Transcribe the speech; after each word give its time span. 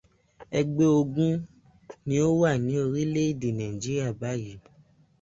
Ẹgbẹ́ 0.59 0.87
ogún 0.99 1.35
ni 2.07 2.15
ó 2.27 2.29
wà 2.39 2.51
ní 2.65 2.73
orílẹ̀-èdè 2.85 3.49
Nàíjíríà 3.57 4.09
báyìí. 4.19 4.53